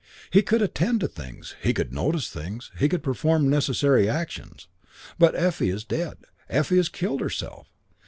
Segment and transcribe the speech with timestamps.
[0.31, 4.67] He could attend to things; he could notice things; he could perform necessary actions;
[5.19, 6.17] but "Effie is dead."
[6.49, 7.67] "Effie has killed herself."